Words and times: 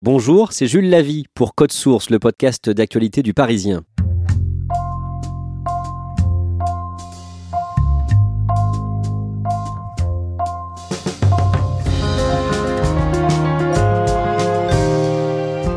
Bonjour, 0.00 0.52
c'est 0.52 0.68
Jules 0.68 0.90
Lavie 0.90 1.24
pour 1.34 1.56
Code 1.56 1.72
Source, 1.72 2.08
le 2.08 2.20
podcast 2.20 2.70
d'actualité 2.70 3.24
du 3.24 3.34
Parisien. 3.34 3.82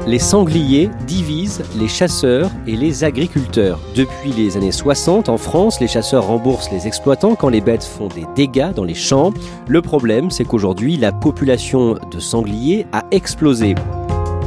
Les 0.05 0.19
sangliers 0.19 0.91
divisent 1.07 1.63
les 1.79 1.87
chasseurs 1.87 2.51
et 2.67 2.75
les 2.75 3.03
agriculteurs. 3.03 3.79
Depuis 3.95 4.33
les 4.33 4.55
années 4.55 4.71
60, 4.71 5.29
en 5.29 5.37
France, 5.37 5.79
les 5.79 5.87
chasseurs 5.87 6.27
remboursent 6.27 6.69
les 6.69 6.85
exploitants 6.85 7.33
quand 7.33 7.49
les 7.49 7.61
bêtes 7.61 7.83
font 7.83 8.07
des 8.07 8.27
dégâts 8.35 8.71
dans 8.71 8.83
les 8.83 8.93
champs. 8.93 9.33
Le 9.67 9.81
problème, 9.81 10.29
c'est 10.29 10.45
qu'aujourd'hui, 10.45 10.95
la 10.95 11.11
population 11.11 11.97
de 12.11 12.19
sangliers 12.19 12.85
a 12.91 13.03
explosé. 13.09 13.73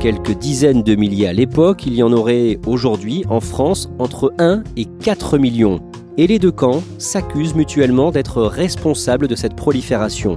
Quelques 0.04 0.36
dizaines 0.36 0.82
de 0.82 0.96
milliers 0.96 1.28
à 1.28 1.32
l'époque, 1.32 1.86
il 1.86 1.94
y 1.94 2.02
en 2.02 2.12
aurait 2.12 2.58
aujourd'hui 2.66 3.24
en 3.30 3.40
France 3.40 3.88
entre 3.98 4.34
1 4.38 4.62
et 4.76 4.84
4 4.84 5.38
millions. 5.38 5.80
Et 6.18 6.26
les 6.26 6.38
deux 6.38 6.52
camps 6.52 6.82
s'accusent 6.98 7.54
mutuellement 7.54 8.10
d'être 8.10 8.42
responsables 8.42 9.28
de 9.28 9.34
cette 9.34 9.56
prolifération. 9.56 10.36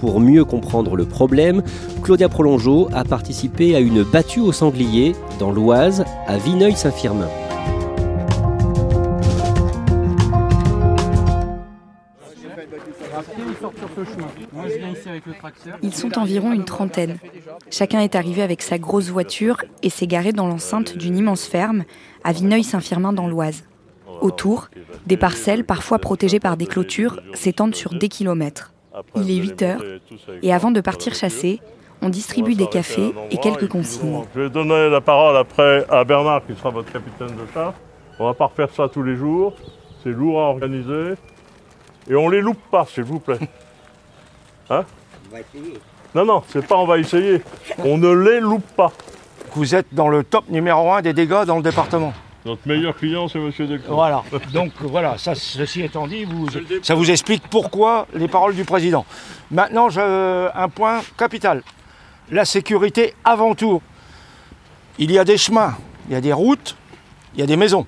Pour 0.00 0.18
mieux 0.18 0.46
comprendre 0.46 0.96
le 0.96 1.04
problème, 1.04 1.62
Claudia 2.02 2.30
Prolongeau 2.30 2.88
a 2.94 3.04
participé 3.04 3.76
à 3.76 3.80
une 3.80 4.02
battue 4.02 4.40
au 4.40 4.50
sanglier 4.50 5.12
dans 5.38 5.52
l'Oise, 5.52 6.06
à 6.26 6.38
Vineuil-Saint-Firmin. 6.38 7.28
Ils 15.82 15.94
sont 15.94 16.18
environ 16.18 16.52
une 16.52 16.64
trentaine. 16.64 17.18
Chacun 17.70 18.00
est 18.00 18.14
arrivé 18.14 18.42
avec 18.42 18.62
sa 18.62 18.78
grosse 18.78 19.08
voiture 19.08 19.58
et 19.82 19.90
s'est 19.90 20.06
garé 20.06 20.32
dans 20.32 20.46
l'enceinte 20.46 20.96
d'une 20.96 21.16
immense 21.16 21.46
ferme 21.46 21.84
à 22.24 22.32
Vineuil-Saint-Firmin 22.32 23.12
dans 23.12 23.28
l'Oise. 23.28 23.64
Autour, 24.20 24.68
des 25.06 25.16
parcelles, 25.16 25.64
parfois 25.64 25.98
protégées 25.98 26.40
par 26.40 26.56
des 26.56 26.66
clôtures, 26.66 27.20
s'étendent 27.34 27.74
sur 27.74 27.94
des 27.94 28.08
kilomètres. 28.08 28.72
Il 29.16 29.30
est 29.30 29.36
8 29.36 29.62
heures 29.62 29.82
et 30.42 30.52
avant 30.52 30.70
de 30.70 30.80
partir 30.80 31.14
chasser, 31.14 31.60
on 32.02 32.08
distribue 32.08 32.54
des 32.54 32.66
cafés 32.66 33.14
et 33.30 33.38
quelques 33.38 33.68
consignes. 33.68 34.22
Je 34.34 34.40
vais 34.40 34.50
donner 34.50 34.90
la 34.90 35.00
parole 35.00 35.36
après 35.36 35.86
à 35.88 36.04
Bernard 36.04 36.44
qui 36.46 36.54
sera 36.54 36.70
votre 36.70 36.92
capitaine 36.92 37.28
de 37.28 37.52
chasse. 37.54 37.74
On 38.18 38.26
va 38.26 38.34
pas 38.34 38.46
refaire 38.46 38.70
ça 38.70 38.88
tous 38.88 39.02
les 39.02 39.16
jours. 39.16 39.54
C'est 40.02 40.10
lourd 40.10 40.40
à 40.40 40.44
organiser. 40.44 41.14
Et 42.10 42.14
on 42.16 42.28
les 42.28 42.40
loupe 42.40 42.60
pas, 42.70 42.84
s'il 42.84 43.04
vous 43.04 43.20
plaît. 43.20 43.38
Hein 44.72 44.84
On 45.30 45.34
va 45.34 45.40
essayer. 45.40 45.78
Non, 46.14 46.24
non, 46.24 46.42
c'est 46.48 46.66
pas 46.66 46.76
on 46.76 46.86
va 46.86 46.98
essayer. 46.98 47.42
On 47.78 47.98
ne 47.98 48.10
les 48.12 48.40
loupe 48.40 48.66
pas. 48.76 48.92
Vous 49.54 49.74
êtes 49.74 49.86
dans 49.92 50.08
le 50.08 50.24
top 50.24 50.48
numéro 50.48 50.90
un 50.92 51.02
des 51.02 51.12
dégâts 51.12 51.44
dans 51.44 51.56
le 51.56 51.62
département. 51.62 52.12
Notre 52.44 52.66
meilleur 52.66 52.96
client, 52.96 53.28
c'est 53.28 53.38
Monsieur 53.38 53.66
Decroix. 53.66 53.94
Voilà. 53.94 54.22
Donc 54.52 54.72
voilà, 54.80 55.16
ça, 55.18 55.34
ceci 55.34 55.82
étant 55.82 56.06
dit, 56.06 56.24
vous- 56.24 56.48
ça 56.82 56.94
vous 56.94 57.10
explique 57.10 57.42
pourquoi 57.48 58.06
les 58.14 58.28
paroles 58.28 58.54
du 58.54 58.64
président. 58.64 59.04
Maintenant, 59.50 59.90
je- 59.90 60.48
un 60.54 60.68
point 60.68 61.00
capital. 61.16 61.62
La 62.30 62.44
sécurité 62.44 63.14
avant 63.24 63.54
tout. 63.54 63.80
Il 64.98 65.10
y 65.12 65.18
a 65.18 65.24
des 65.24 65.36
chemins, 65.38 65.76
il 66.08 66.12
y 66.14 66.16
a 66.16 66.20
des 66.20 66.32
routes, 66.32 66.76
il 67.34 67.40
y 67.40 67.42
a 67.42 67.46
des 67.46 67.56
maisons. 67.56 67.86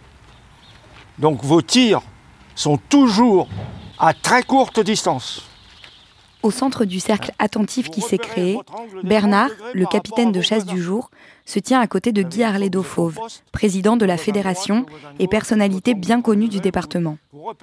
Donc 1.18 1.42
vos 1.44 1.62
tirs 1.62 2.00
sont 2.54 2.76
toujours 2.76 3.48
à 3.98 4.12
très 4.14 4.42
courte 4.42 4.80
distance. 4.80 5.48
Au 6.44 6.50
centre 6.50 6.84
du 6.84 7.00
cercle 7.00 7.32
attentif 7.38 7.88
qui 7.88 8.02
s'est 8.02 8.18
créé, 8.18 8.58
Bernard, 9.02 9.48
le 9.72 9.86
capitaine 9.86 10.30
de 10.30 10.42
chasse 10.42 10.66
du 10.66 10.78
jour, 10.82 11.10
se 11.46 11.58
tient 11.58 11.80
à 11.80 11.86
côté 11.86 12.12
de 12.12 12.20
Guy 12.20 12.42
Arledo 12.42 12.82
Fauve, 12.82 13.18
président 13.50 13.96
de 13.96 14.04
la 14.04 14.18
fédération 14.18 14.84
et 15.18 15.26
personnalité 15.26 15.94
bien 15.94 16.20
connue 16.20 16.48
du 16.48 16.60
département. 16.60 17.16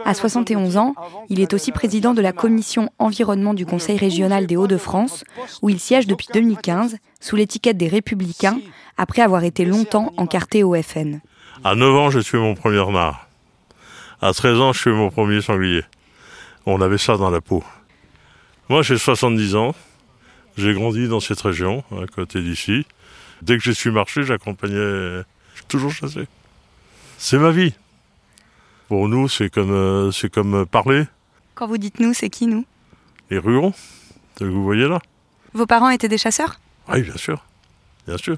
À 0.04 0.16
71 0.16 0.78
ans, 0.78 0.96
il 1.30 1.42
est 1.42 1.54
aussi 1.54 1.72
président 1.72 2.16
de 2.16 2.24
la 2.24 2.32
commission 2.32 2.90
environnement 2.98 3.54
du 3.54 3.68
Conseil 3.68 3.98
régional 3.98 4.48
des 4.48 4.58
Hauts-de-France, 4.58 5.26
où 5.62 5.70
il 5.70 5.80
siège 5.80 6.08
depuis 6.08 6.30
2015 6.34 6.98
sous 7.20 7.36
l'étiquette 7.36 7.78
des 7.78 7.88
Républicains, 7.88 8.58
après 8.98 9.22
avoir 9.22 9.44
été 9.44 9.64
longtemps 9.64 10.12
encarté 10.18 10.64
au 10.64 10.74
FN. 10.82 11.20
À 11.64 11.76
9 11.76 11.96
ans, 11.96 12.10
j'ai 12.10 12.24
tué 12.24 12.40
mon 12.40 12.56
premier 12.56 12.80
renard. 12.80 13.28
À 14.22 14.34
13 14.34 14.60
ans, 14.60 14.74
je 14.74 14.82
tué 14.82 14.92
mon 14.92 15.12
premier 15.12 15.40
sanglier. 15.40 15.84
On 16.66 16.82
avait 16.82 16.98
ça 16.98 17.18
dans 17.18 17.30
la 17.30 17.42
peau. 17.42 17.64
Moi, 18.70 18.82
j'ai 18.82 18.98
70 18.98 19.56
ans. 19.56 19.76
J'ai 20.58 20.74
grandi 20.74 21.08
dans 21.08 21.20
cette 21.20 21.42
région, 21.42 21.84
à 21.92 22.08
côté 22.08 22.42
d'ici. 22.42 22.86
Dès 23.42 23.58
que 23.58 23.64
j'ai 23.64 23.74
su 23.74 23.92
marcher, 23.92 24.24
j'accompagnais. 24.24 25.24
J'ai 25.56 25.64
toujours 25.68 25.92
chassé. 25.92 26.28
C'est 27.18 27.38
ma 27.38 27.52
vie. 27.52 27.74
Pour 28.88 29.08
nous, 29.08 29.30
c'est 29.30 29.50
comme, 29.50 29.72
euh, 29.72 30.12
c'est 30.12 30.30
comme 30.32 30.66
parler. 30.66 31.06
Quand 31.56 31.68
vous 31.68 31.78
dites 31.78 32.00
nous, 32.00 32.14
c'est 32.14 32.30
qui 32.30 32.48
nous? 32.48 32.66
Les 33.30 33.38
ruraux, 33.38 33.74
que 34.36 34.44
vous 34.44 34.64
voyez 34.64 34.88
là. 34.88 35.00
Vos 35.54 35.66
parents 35.66 35.90
étaient 35.90 36.10
des 36.10 36.18
chasseurs? 36.18 36.60
Oui, 36.90 37.02
bien 37.02 37.16
sûr. 37.16 37.46
Bien 38.08 38.18
sûr. 38.18 38.38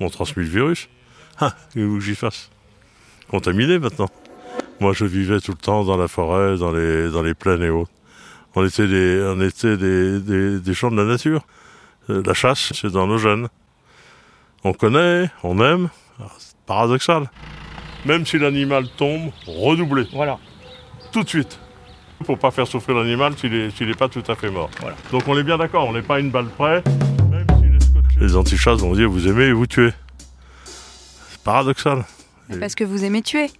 M'ont 0.00 0.10
transmis 0.10 0.44
le 0.44 0.50
virus. 0.50 0.88
Ah, 1.40 1.54
que 1.74 2.00
j'y 2.00 2.14
fasse 2.14 2.50
Contaminé 3.28 3.78
maintenant. 3.78 4.10
Moi, 4.80 4.92
je 4.92 5.04
vivais 5.04 5.40
tout 5.40 5.52
le 5.52 5.56
temps 5.56 5.84
dans 5.84 5.96
la 5.96 6.08
forêt, 6.08 6.58
dans 6.58 6.72
les, 6.72 7.10
dans 7.10 7.22
les 7.22 7.34
plaines 7.34 7.62
et 7.62 7.70
autres. 7.70 7.90
On 8.54 8.64
était 8.64 8.86
des, 8.86 9.22
on 9.34 9.40
était 9.40 9.76
des, 9.76 10.20
des, 10.20 10.60
des 10.60 10.72
gens 10.74 10.90
de 10.90 10.96
la 10.96 11.04
nature. 11.04 11.44
Euh, 12.10 12.22
La 12.24 12.34
chasse, 12.34 12.72
c'est 12.74 12.90
dans 12.90 13.06
nos 13.06 13.18
gènes. 13.18 13.48
On 14.62 14.72
connaît, 14.72 15.30
on 15.42 15.60
aime. 15.60 15.88
Ah, 16.20 16.26
C'est 16.38 16.56
paradoxal. 16.66 17.30
Même 18.04 18.24
si 18.26 18.38
l'animal 18.38 18.86
tombe, 18.96 19.30
redoubler. 19.46 20.06
Voilà. 20.12 20.38
Tout 21.12 21.22
de 21.22 21.28
suite. 21.28 21.58
Pour 22.24 22.38
pas 22.38 22.50
faire 22.50 22.66
souffrir 22.66 22.96
l'animal 22.96 23.36
s'il 23.36 23.52
est, 23.54 23.70
s'il 23.76 23.90
est 23.90 23.98
pas 23.98 24.08
tout 24.08 24.22
à 24.28 24.34
fait 24.34 24.50
mort. 24.50 24.70
Voilà. 24.80 24.96
Donc 25.10 25.26
on 25.26 25.36
est 25.36 25.42
bien 25.42 25.58
d'accord, 25.58 25.88
on 25.88 25.92
n'est 25.92 26.02
pas 26.02 26.20
une 26.20 26.30
balle 26.30 26.46
près. 26.56 26.82
Même 27.30 27.46
s'il 27.58 27.74
est 27.74 27.82
scotché. 27.82 28.20
Les 28.20 28.36
antichasses 28.36 28.80
vont 28.80 28.92
dire 28.94 29.10
vous 29.10 29.26
aimez 29.26 29.44
et 29.46 29.52
vous 29.52 29.66
tuez. 29.66 29.90
C'est 31.30 31.42
paradoxal. 31.42 32.04
Et- 32.50 32.56
Parce 32.58 32.74
que 32.74 32.84
vous 32.84 33.04
aimez 33.04 33.22
tuer. 33.22 33.50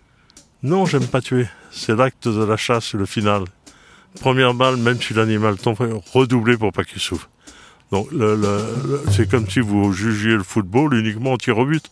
Non, 0.62 0.86
j'aime 0.86 1.06
pas 1.06 1.20
tuer. 1.20 1.46
C'est 1.70 1.94
l'acte 1.96 2.28
de 2.28 2.44
la 2.44 2.56
chasse, 2.56 2.94
le 2.94 3.04
final. 3.06 3.44
Première 4.20 4.54
balle, 4.54 4.76
même 4.76 5.00
si 5.00 5.12
l'animal 5.14 5.56
tombe, 5.56 5.76
redoubler 6.12 6.56
pour 6.56 6.72
pas 6.72 6.84
qu'il 6.84 7.00
souffre. 7.00 7.28
Donc 7.90 8.10
le- 8.12 8.34
le- 8.36 8.64
le- 8.88 9.02
c'est 9.10 9.28
comme 9.30 9.48
si 9.48 9.60
vous 9.60 9.92
jugiez 9.92 10.32
le 10.32 10.42
football 10.42 10.94
uniquement 10.94 11.32
au 11.32 11.36
tir 11.36 11.58
au 11.58 11.66
but. 11.66 11.84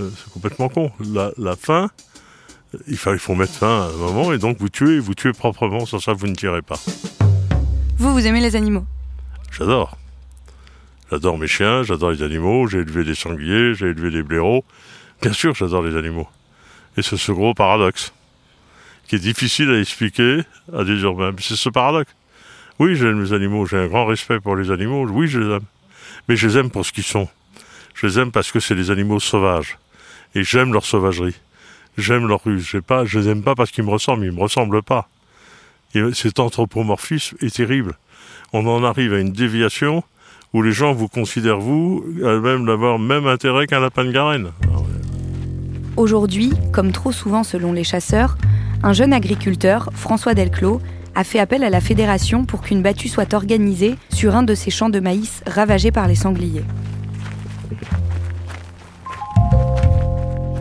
Euh, 0.00 0.10
C'est 0.16 0.30
complètement 0.32 0.68
con. 0.68 0.92
La, 1.12 1.30
la 1.38 1.56
fin, 1.56 1.90
il 2.86 2.96
faut, 2.96 3.12
il 3.14 3.18
faut 3.18 3.34
mettre 3.34 3.52
fin 3.54 3.82
à 3.82 3.88
un 3.88 3.96
moment 3.96 4.32
et 4.32 4.38
donc 4.38 4.58
vous 4.58 4.68
tuez, 4.68 4.98
vous 4.98 5.14
tuez 5.14 5.32
proprement, 5.32 5.86
sans 5.86 5.98
ça 5.98 6.12
vous 6.12 6.26
ne 6.26 6.34
tirez 6.34 6.62
pas. 6.62 6.78
Vous, 7.98 8.12
vous 8.12 8.26
aimez 8.26 8.40
les 8.40 8.54
animaux? 8.56 8.84
J'adore. 9.50 9.96
J'adore 11.10 11.38
mes 11.38 11.46
chiens, 11.46 11.82
j'adore 11.82 12.10
les 12.10 12.22
animaux, 12.22 12.66
j'ai 12.66 12.78
élevé 12.78 13.04
des 13.04 13.14
sangliers, 13.14 13.74
j'ai 13.74 13.86
élevé 13.86 14.10
des 14.10 14.22
blaireaux. 14.22 14.64
Bien 15.22 15.32
sûr, 15.32 15.54
j'adore 15.54 15.82
les 15.82 15.96
animaux. 15.96 16.28
Et 16.98 17.02
c'est 17.02 17.16
ce 17.16 17.32
gros 17.32 17.54
paradoxe 17.54 18.12
qui 19.06 19.16
est 19.16 19.20
difficile 19.20 19.70
à 19.70 19.78
expliquer 19.80 20.40
à 20.72 20.84
des 20.84 21.00
urbains. 21.00 21.32
C'est 21.38 21.56
ce 21.56 21.68
paradoxe. 21.68 22.12
Oui, 22.78 22.94
j'aime 22.96 23.22
les 23.22 23.32
animaux, 23.32 23.64
j'ai 23.64 23.78
un 23.78 23.86
grand 23.86 24.04
respect 24.04 24.38
pour 24.40 24.56
les 24.56 24.70
animaux, 24.70 25.06
oui, 25.08 25.28
je 25.28 25.38
les 25.38 25.54
aime. 25.54 25.64
Mais 26.28 26.36
je 26.36 26.46
les 26.48 26.58
aime 26.58 26.70
pour 26.70 26.84
ce 26.84 26.92
qu'ils 26.92 27.04
sont. 27.04 27.28
Je 27.94 28.06
les 28.06 28.18
aime 28.18 28.30
parce 28.30 28.52
que 28.52 28.60
c'est 28.60 28.74
des 28.74 28.90
animaux 28.90 29.20
sauvages. 29.20 29.78
Et 30.34 30.44
j'aime 30.44 30.72
leur 30.72 30.84
sauvagerie. 30.84 31.36
J'aime 31.96 32.26
leur 32.26 32.44
ruse. 32.44 32.66
Je 32.66 32.78
je 33.06 33.18
les 33.18 33.28
aime 33.28 33.42
pas 33.42 33.54
parce 33.54 33.70
qu'ils 33.70 33.84
me 33.84 33.90
ressemblent. 33.90 34.24
Ils 34.26 34.32
me 34.32 34.40
ressemblent 34.40 34.82
pas. 34.82 35.08
cet 36.12 36.38
anthropomorphisme 36.38 37.36
est 37.40 37.54
terrible. 37.54 37.94
On 38.52 38.66
en 38.66 38.84
arrive 38.84 39.14
à 39.14 39.18
une 39.18 39.32
déviation 39.32 40.04
où 40.52 40.62
les 40.62 40.72
gens 40.72 40.92
vous 40.92 41.08
considèrent, 41.08 41.58
vous, 41.58 42.04
même 42.20 42.66
d'avoir 42.66 42.98
même 42.98 43.26
intérêt 43.26 43.66
qu'un 43.66 43.80
lapin 43.80 44.04
de 44.04 44.12
Garenne. 44.12 44.52
Aujourd'hui, 45.96 46.52
comme 46.72 46.92
trop 46.92 47.12
souvent 47.12 47.42
selon 47.42 47.72
les 47.72 47.84
chasseurs, 47.84 48.36
un 48.82 48.92
jeune 48.92 49.12
agriculteur, 49.12 49.90
François 49.94 50.34
Delclos, 50.34 50.80
a 51.14 51.24
fait 51.24 51.38
appel 51.38 51.64
à 51.64 51.70
la 51.70 51.80
fédération 51.80 52.44
pour 52.44 52.60
qu'une 52.60 52.82
battue 52.82 53.08
soit 53.08 53.32
organisée 53.34 53.96
sur 54.12 54.36
un 54.36 54.42
de 54.42 54.54
ces 54.54 54.70
champs 54.70 54.90
de 54.90 55.00
maïs 55.00 55.42
ravagés 55.46 55.90
par 55.90 56.06
les 56.08 56.14
sangliers. 56.14 56.64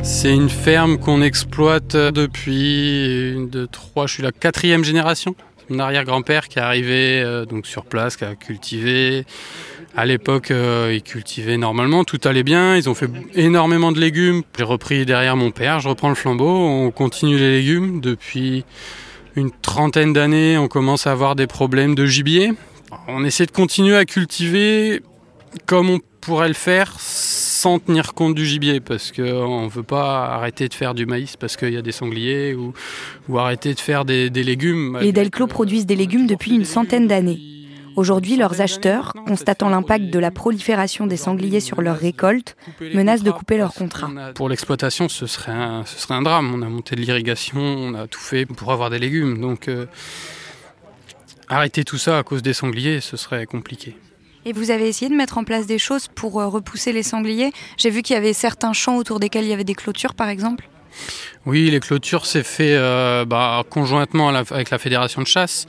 C'est 0.02 0.34
une 0.34 0.50
ferme 0.50 0.98
qu'on 0.98 1.22
exploite 1.22 1.96
depuis 1.96 3.34
une, 3.34 3.50
deux, 3.50 3.68
trois, 3.68 4.08
je 4.08 4.14
suis 4.14 4.24
la 4.24 4.32
quatrième 4.32 4.84
génération. 4.84 5.36
Mon 5.70 5.80
arrière-grand-père 5.80 6.48
qui 6.48 6.60
est 6.60 6.62
arrivé 6.62 7.22
euh, 7.22 7.46
donc 7.46 7.66
sur 7.66 7.86
place, 7.86 8.16
qui 8.16 8.24
a 8.24 8.36
cultivé. 8.36 9.26
À 9.98 10.06
l'époque, 10.06 10.52
euh, 10.52 10.92
il 10.94 11.02
cultivait 11.04 11.58
normalement, 11.58 12.04
tout 12.04 12.20
allait 12.26 12.44
bien. 12.44 12.76
Ils 12.76 12.90
ont 12.90 12.94
fait 12.94 13.10
énormément 13.34 13.94
de 13.94 14.00
légumes. 14.00 14.44
J'ai 14.58 14.64
repris 14.64 15.06
derrière 15.06 15.38
mon 15.38 15.52
père, 15.52 15.80
je 15.80 15.88
reprends 15.88 16.10
le 16.10 16.16
flambeau. 16.16 16.50
On 16.50 16.92
continue 16.92 17.38
les 17.38 17.60
légumes 17.62 18.02
depuis 18.02 18.66
une 19.38 19.52
trentaine 19.52 20.12
d'années. 20.12 20.58
On 20.58 20.68
commence 20.68 21.08
à 21.08 21.14
avoir 21.14 21.36
des 21.36 21.48
problèmes 21.48 21.96
de 21.96 22.06
gibier. 22.06 22.52
On 23.08 23.24
essaie 23.24 23.46
de 23.46 23.52
continuer 23.52 23.96
à 23.96 24.04
cultiver 24.04 25.02
comme 25.66 25.90
on 25.90 26.00
pourrait 26.20 26.50
le 26.50 26.54
faire 26.54 26.94
sans 27.00 27.80
tenir 27.80 28.14
compte 28.14 28.36
du 28.36 28.46
gibier 28.46 28.82
parce 28.82 29.14
qu'on 29.14 29.66
ne 29.66 29.70
veut 29.70 29.84
pas 29.84 30.26
arrêter 30.26 30.68
de 30.68 30.74
faire 30.74 30.94
du 30.94 31.06
maïs 31.06 31.38
parce 31.38 31.56
qu'il 31.56 31.74
y 31.74 31.78
a 31.78 31.82
des 31.82 31.92
sangliers 31.92 32.54
ou, 32.54 32.74
ou 33.30 33.40
arrêter 33.40 33.74
de 33.74 33.80
faire 33.80 34.04
des, 34.04 34.30
légumes. 34.30 34.98
Les 35.02 35.14
Delclos 35.14 35.48
produisent 35.48 35.86
des 35.86 35.96
légumes 35.96 36.28
depuis 36.28 36.54
une 36.54 36.66
centaine 36.66 37.08
d'années. 37.08 37.55
Aujourd'hui, 37.96 38.36
leurs 38.36 38.62
acheteurs, 38.62 39.14
constatant 39.26 39.70
l'impact 39.70 40.06
de 40.06 40.20
la 40.20 40.32
prolifération 40.32 41.08
des 41.08 41.18
sangliers 41.18 41.62
sur 41.62 41.82
leurs 41.82 41.98
récoltes, 41.98 42.58
menacent 42.94 43.24
de 43.24 43.32
couper 43.32 43.58
leur 43.58 43.74
contrat. 43.74 44.10
Pour 44.36 44.50
l'exploitation, 44.50 45.08
ce, 45.08 45.28
serait 45.28 45.54
un, 45.54 45.86
ce 45.86 46.00
serait 46.00 46.14
un 46.14 46.22
drame. 46.22 46.54
On 46.54 46.62
a 46.62 46.70
monté 46.70 46.96
de 46.96 47.02
l'irrigation, 47.02 47.62
on 47.62 47.94
a 47.94 48.08
tout 48.08 48.20
fait 48.20 48.46
pour 48.46 48.72
avoir 48.72 48.90
des 48.90 49.00
légumes. 49.00 49.40
Donc, 49.40 49.68
euh, 49.68 49.86
arrêter 51.48 51.84
tout 51.84 51.98
ça 51.98 52.18
à 52.18 52.24
cause 52.24 52.42
des 52.42 52.54
sangliers, 52.54 53.00
ce 53.00 53.18
serait 53.18 53.46
compliqué. 53.46 53.96
Et 54.44 54.54
vous 54.54 54.72
avez 54.72 54.88
essayé 54.88 55.10
de 55.10 55.16
mettre 55.16 55.38
en 55.38 55.44
place 55.44 55.66
des 55.66 55.80
choses 55.80 56.08
pour 56.08 56.40
euh, 56.40 56.48
repousser 56.48 56.92
les 56.92 57.04
sangliers? 57.04 57.52
J'ai 57.78 57.90
vu 57.90 58.02
qu'il 58.02 58.14
y 58.14 58.18
avait 58.18 58.34
certains 58.34 58.74
champs 58.74 58.98
autour 58.98 59.20
desquels 59.20 59.46
il 59.46 59.50
y 59.50 59.54
avait 59.54 59.64
des 59.64 59.74
clôtures, 59.74 60.14
par 60.14 60.30
exemple. 60.30 60.70
Oui, 61.46 61.70
les 61.72 61.80
clôtures, 61.80 62.26
c'est 62.26 62.44
fait 62.44 62.76
euh, 62.76 63.26
bah, 63.26 63.64
conjointement 63.70 64.30
avec 64.30 64.70
la 64.70 64.78
fédération 64.78 65.22
de 65.22 65.28
chasse. 65.28 65.66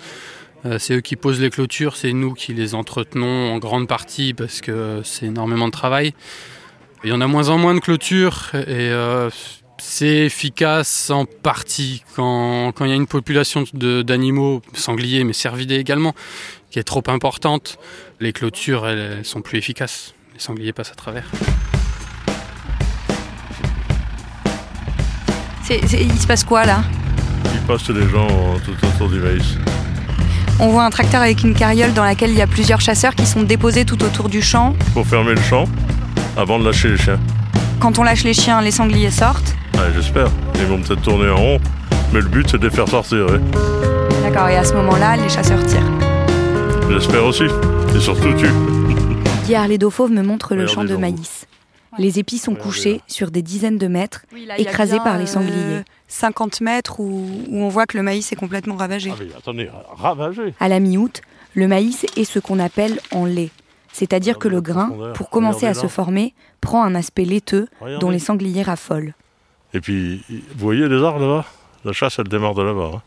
Euh, 0.66 0.78
c'est 0.78 0.94
eux 0.94 1.00
qui 1.00 1.16
posent 1.16 1.40
les 1.40 1.50
clôtures, 1.50 1.96
c'est 1.96 2.12
nous 2.12 2.34
qui 2.34 2.52
les 2.52 2.74
entretenons 2.74 3.54
en 3.54 3.58
grande 3.58 3.88
partie 3.88 4.34
parce 4.34 4.60
que 4.60 5.00
c'est 5.04 5.26
énormément 5.26 5.66
de 5.66 5.72
travail. 5.72 6.14
Il 7.04 7.10
y 7.10 7.12
en 7.12 7.20
a 7.20 7.26
moins 7.26 7.48
en 7.50 7.58
moins 7.58 7.74
de 7.74 7.80
clôtures 7.80 8.50
et 8.54 8.90
c'est 9.78 10.26
efficace 10.26 11.10
en 11.10 11.24
partie 11.24 12.02
quand, 12.14 12.72
quand 12.72 12.84
il 12.84 12.88
y 12.88 12.92
a 12.92 12.96
une 12.96 13.06
population 13.06 13.64
d'animaux, 13.72 14.62
sangliers 14.72 15.24
mais 15.24 15.32
cervidés 15.32 15.76
également, 15.76 16.14
qui 16.70 16.78
est 16.78 16.84
trop 16.84 17.02
importante. 17.08 17.78
Les 18.20 18.32
clôtures, 18.32 18.86
elles, 18.86 19.24
sont 19.24 19.42
plus 19.42 19.58
efficaces. 19.58 20.14
Les 20.34 20.40
sangliers 20.40 20.72
passent 20.72 20.92
à 20.92 20.94
travers. 20.94 21.26
il 25.68 26.18
se 26.20 26.26
passe 26.26 26.44
quoi 26.44 26.64
là? 26.64 26.84
Il 27.54 27.60
passe 27.66 27.88
les 27.90 28.08
gens 28.08 28.58
tout 28.64 28.86
autour 28.86 29.08
du 29.08 29.18
maïs. 29.18 29.58
On 30.58 30.68
voit 30.68 30.84
un 30.84 30.90
tracteur 30.90 31.20
avec 31.20 31.42
une 31.42 31.54
carriole 31.54 31.92
dans 31.92 32.04
laquelle 32.04 32.30
il 32.30 32.36
y 32.36 32.42
a 32.42 32.46
plusieurs 32.46 32.80
chasseurs 32.80 33.14
qui 33.14 33.26
sont 33.26 33.42
déposés 33.42 33.84
tout 33.84 34.02
autour 34.02 34.30
du 34.30 34.40
champ. 34.40 34.74
Pour 34.94 35.06
fermer 35.06 35.34
le 35.34 35.40
champ 35.42 35.64
avant 36.36 36.58
de 36.58 36.64
lâcher 36.64 36.88
les 36.88 36.96
chiens. 36.96 37.18
Quand 37.78 37.98
on 37.98 38.02
lâche 38.02 38.24
les 38.24 38.32
chiens, 38.32 38.62
les 38.62 38.70
sangliers 38.70 39.10
sortent 39.10 39.54
J'espère. 39.94 40.28
Ils 40.54 40.64
vont 40.64 40.80
peut-être 40.80 41.02
tourner 41.02 41.28
en 41.28 41.36
rond, 41.36 41.60
mais 42.12 42.20
le 42.20 42.28
but 42.28 42.48
c'est 42.50 42.58
de 42.58 42.66
les 42.68 42.74
faire 42.74 42.88
sortir. 42.88 43.26
D'accord, 44.22 44.48
et 44.48 44.56
à 44.56 44.64
ce 44.64 44.72
moment-là, 44.74 45.16
les 45.16 45.28
chasseurs 45.28 45.64
tirent. 45.66 45.90
J'espère 46.90 47.24
aussi, 47.26 47.44
et 47.94 48.00
surtout 48.00 48.32
tu. 48.32 48.46
Guy 49.44 49.54
Arlédo 49.54 49.90
Fauve 49.90 50.10
me 50.10 50.22
montre 50.22 50.54
le 50.54 50.66
champ 50.66 50.84
de 50.84 50.96
maïs. 50.96 51.46
Les 51.98 52.18
épis 52.18 52.38
sont 52.38 52.54
couchés 52.54 53.00
sur 53.06 53.30
des 53.30 53.42
dizaines 53.42 53.78
de 53.78 53.86
mètres, 53.86 54.26
écrasés 54.58 54.98
par 54.98 55.18
les 55.18 55.24
euh, 55.24 55.26
sangliers. 55.26 55.82
50 56.08 56.60
mètres 56.60 57.00
où, 57.00 57.26
on 57.50 57.68
voit 57.68 57.86
que 57.86 57.96
le 57.96 58.02
maïs 58.02 58.30
est 58.32 58.36
complètement 58.36 58.76
ravagé. 58.76 59.12
Ah 59.12 59.38
attendez, 59.38 59.70
ravagé 59.96 60.54
À 60.60 60.68
la 60.68 60.80
mi-août, 60.80 61.22
le 61.54 61.68
maïs 61.68 62.06
est 62.16 62.24
ce 62.24 62.38
qu'on 62.38 62.58
appelle 62.58 63.00
en 63.12 63.24
lait. 63.24 63.50
C'est-à-dire 63.92 64.38
que 64.38 64.48
le 64.48 64.60
grain, 64.60 65.12
pour 65.14 65.30
commencer 65.30 65.66
à 65.66 65.72
se 65.72 65.86
former, 65.86 66.34
prend 66.60 66.84
un 66.84 66.94
aspect 66.94 67.24
laiteux 67.24 67.68
dont 68.00 68.10
les 68.10 68.18
sangliers 68.18 68.62
raffolent. 68.62 69.14
Et 69.72 69.80
puis, 69.80 70.22
vous 70.28 70.42
voyez 70.58 70.88
les 70.88 71.02
arbres 71.02 71.20
là-bas? 71.20 71.44
La 71.84 71.92
chasse, 71.92 72.18
elle 72.18 72.28
démarre 72.28 72.54
de 72.54 72.62
là-bas. 72.62 72.90
Hein. 72.94 73.02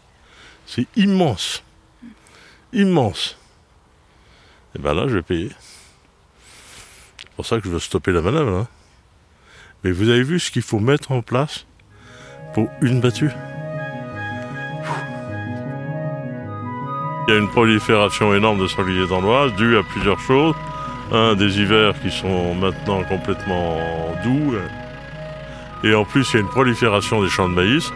C'est 0.65 0.88
immense. 0.95 1.63
Immense. 2.74 3.38
Et 4.75 4.80
bien 4.80 4.94
là, 4.94 5.07
je 5.07 5.15
vais 5.15 5.21
payer. 5.21 5.50
C'est 7.19 7.36
pour 7.36 7.45
ça 7.45 7.57
que 7.57 7.65
je 7.65 7.69
veux 7.69 7.80
stopper 7.80 8.12
la 8.12 8.21
manœuvre. 8.21 8.56
Hein. 8.56 8.68
Mais 9.84 9.92
vous 9.92 10.10
avez 10.10 10.24
vu 10.24 10.40
ce 10.40 10.52
qu'il 10.52 10.62
faut 10.62 10.80
mettre 10.80 11.12
en 11.12 11.22
place 11.22 11.66
pour 12.54 12.70
une 12.81 13.00
battue? 13.00 13.31
Il 17.28 17.34
y 17.34 17.36
a 17.36 17.40
une 17.40 17.48
prolifération 17.48 18.34
énorme 18.34 18.60
de 18.60 18.68
sangliers 18.68 19.08
dans 19.08 19.22
l'Oise, 19.22 19.54
due 19.56 19.78
à 19.78 19.84
plusieurs 19.84 20.20
choses. 20.20 20.56
Un, 21.12 21.36
des 21.36 21.60
hivers 21.60 22.00
qui 22.02 22.12
sont 22.12 22.56
maintenant 22.56 23.04
complètement 23.04 23.78
doux. 24.24 24.54
Et 25.84 25.96
en 25.96 26.06
plus, 26.06 26.30
il 26.32 26.36
y 26.36 26.38
a 26.38 26.42
une 26.42 26.50
prolifération 26.50 27.22
des 27.22 27.30
champs 27.30 27.48
de 27.48 27.54
maïs 27.54 27.92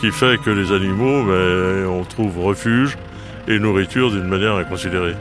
qui 0.00 0.10
fait 0.10 0.38
que 0.42 0.50
les 0.50 0.72
animaux, 0.72 1.24
ben, 1.24 1.86
on 1.86 2.04
trouve 2.04 2.38
refuge 2.38 2.96
et 3.48 3.58
nourriture 3.58 4.10
d'une 4.10 4.28
manière 4.28 4.56
inconsidérée. 4.56 5.14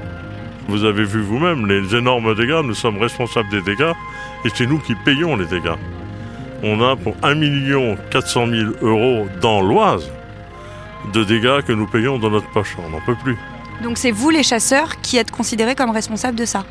Vous 0.67 0.85
avez 0.85 1.03
vu 1.03 1.21
vous-même 1.21 1.65
les 1.67 1.95
énormes 1.95 2.35
dégâts, 2.35 2.61
nous 2.63 2.75
sommes 2.75 2.97
responsables 2.97 3.49
des 3.49 3.61
dégâts 3.61 3.93
et 4.45 4.49
c'est 4.53 4.65
nous 4.65 4.79
qui 4.79 4.95
payons 4.95 5.35
les 5.35 5.45
dégâts. 5.45 5.75
On 6.63 6.81
a 6.81 6.95
pour 6.95 7.15
1 7.23 7.95
400 8.09 8.47
000 8.47 8.71
euros 8.81 9.27
dans 9.41 9.61
l'Oise 9.61 10.11
de 11.13 11.23
dégâts 11.23 11.61
que 11.61 11.71
nous 11.71 11.87
payons 11.87 12.19
dans 12.19 12.29
notre 12.29 12.49
poche. 12.51 12.75
On 12.85 12.89
n'en 12.89 13.01
peut 13.01 13.15
plus. 13.15 13.37
Donc 13.83 13.97
c'est 13.97 14.11
vous 14.11 14.29
les 14.29 14.43
chasseurs 14.43 14.99
qui 15.01 15.17
êtes 15.17 15.31
considérés 15.31 15.75
comme 15.75 15.91
responsables 15.91 16.37
de 16.37 16.45
ça? 16.45 16.65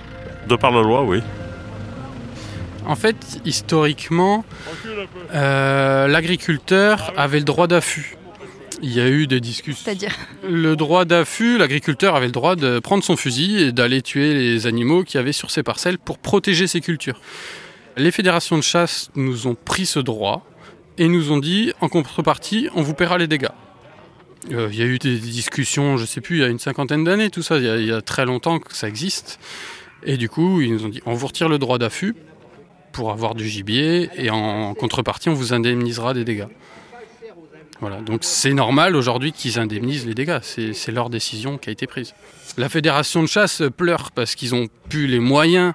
De 0.46 0.56
par 0.56 0.70
la 0.70 0.82
loi, 0.82 1.02
oui. 1.02 1.20
En 2.86 2.96
fait, 2.96 3.16
historiquement, 3.44 4.44
euh, 5.34 6.06
l'agriculteur 6.06 7.12
avait 7.16 7.38
le 7.38 7.44
droit 7.44 7.66
d'affût. 7.66 8.16
Il 8.80 8.92
y 8.92 9.00
a 9.00 9.08
eu 9.08 9.26
des 9.26 9.40
discussions. 9.40 9.82
C'est-à-dire? 9.84 10.14
Le 10.48 10.76
droit 10.76 11.04
d'affût, 11.04 11.58
l'agriculteur 11.58 12.14
avait 12.14 12.26
le 12.26 12.32
droit 12.32 12.56
de 12.56 12.78
prendre 12.78 13.02
son 13.02 13.16
fusil 13.16 13.60
et 13.60 13.72
d'aller 13.72 14.02
tuer 14.02 14.34
les 14.34 14.66
animaux 14.66 15.02
qu'il 15.02 15.18
y 15.18 15.20
avait 15.20 15.32
sur 15.32 15.50
ses 15.50 15.62
parcelles 15.62 15.98
pour 15.98 16.18
protéger 16.18 16.66
ses 16.66 16.80
cultures. 16.80 17.20
Les 17.98 18.12
fédérations 18.12 18.56
de 18.56 18.62
chasse 18.62 19.10
nous 19.16 19.48
ont 19.48 19.56
pris 19.56 19.84
ce 19.84 19.98
droit 19.98 20.46
et 20.98 21.08
nous 21.08 21.32
ont 21.32 21.38
dit 21.38 21.72
en 21.80 21.88
contrepartie, 21.88 22.68
on 22.76 22.82
vous 22.82 22.94
paiera 22.94 23.18
les 23.18 23.26
dégâts. 23.26 23.48
Euh, 24.52 24.68
il 24.70 24.78
y 24.78 24.82
a 24.82 24.84
eu 24.84 24.98
des 24.98 25.18
discussions, 25.18 25.96
je 25.96 26.02
ne 26.02 26.06
sais 26.06 26.20
plus, 26.20 26.36
il 26.36 26.40
y 26.42 26.44
a 26.44 26.48
une 26.48 26.60
cinquantaine 26.60 27.02
d'années, 27.02 27.28
tout 27.28 27.42
ça, 27.42 27.58
il 27.58 27.84
y, 27.84 27.92
a, 27.92 28.00
très 28.00 28.24
longtemps 28.24 28.60
que 28.60 28.72
ça 28.76 28.86
existe. 28.86 29.40
Et 30.04 30.16
du 30.16 30.28
coup, 30.28 30.60
ils 30.60 30.72
nous 30.72 30.84
ont 30.84 30.88
dit, 30.88 31.02
on 31.06 31.14
vous 31.14 31.26
retire 31.26 31.48
le 31.48 31.58
droit 31.58 31.78
d'affût 31.78 32.14
pour 32.92 33.10
avoir 33.10 33.34
du 33.34 33.48
gibier 33.48 34.10
et 34.14 34.30
en 34.30 34.74
contrepartie, 34.74 35.28
on 35.28 35.34
vous 35.34 35.52
indemnisera 35.52 36.14
des 36.14 36.24
dégâts. 36.24 36.46
Voilà, 37.80 38.00
donc 38.00 38.20
c'est 38.22 38.54
normal 38.54 38.94
aujourd'hui 38.94 39.32
qu'ils 39.32 39.58
indemnisent 39.58 40.06
les 40.06 40.14
dégâts, 40.14 40.38
c'est 40.42 40.92
leur 40.92 41.10
décision 41.10 41.58
qui 41.58 41.68
a 41.68 41.72
été 41.72 41.88
prise. 41.88 42.14
La 42.56 42.68
fédération 42.68 43.22
de 43.22 43.28
chasse 43.28 43.62
pleure 43.76 44.12
parce 44.12 44.36
qu'ils 44.36 44.54
ont 44.54 44.68
pu 44.88 45.08
les 45.08 45.18
moyens 45.20 45.74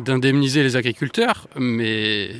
d'indemniser 0.00 0.62
les 0.62 0.76
agriculteurs, 0.76 1.48
mais 1.56 2.30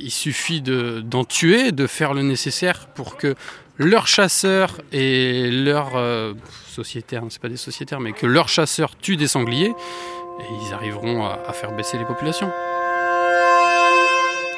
il 0.00 0.10
suffit 0.10 0.60
d'en 0.60 1.24
tuer, 1.24 1.72
de 1.72 1.86
faire 1.86 2.14
le 2.14 2.22
nécessaire 2.22 2.88
pour 2.88 3.16
que 3.16 3.34
leurs 3.78 4.06
chasseurs 4.06 4.80
et 4.92 5.50
leurs 5.50 5.96
euh, 5.96 6.34
sociétaires, 6.68 7.22
c'est 7.28 7.40
pas 7.40 7.48
des 7.48 7.56
sociétaires, 7.56 8.00
mais 8.00 8.12
que 8.12 8.26
leurs 8.26 8.48
chasseurs 8.48 8.96
tuent 8.96 9.16
des 9.16 9.28
sangliers, 9.28 9.72
et 10.40 10.66
ils 10.66 10.74
arriveront 10.74 11.24
à 11.26 11.52
faire 11.52 11.72
baisser 11.72 11.98
les 11.98 12.04
populations. 12.04 12.50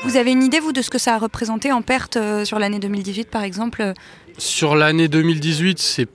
Vous 0.05 0.17
avez 0.17 0.31
une 0.31 0.43
idée, 0.43 0.61
vous, 0.61 0.73
de 0.73 0.81
ce 0.81 0.91
que 0.91 0.99
ça 0.99 1.15
a 1.15 1.19
représenté 1.19 1.73
en 1.73 1.83
perte 1.83 2.17
euh, 2.17 2.45
sur 2.45 2.59
l'année 2.59 2.79
2018, 2.79 3.31
par 3.31 3.43
exemple? 3.43 3.93
Sur 4.39 4.77
l'année 4.77 5.09
2018, 5.09 5.79
c'est 5.79 6.09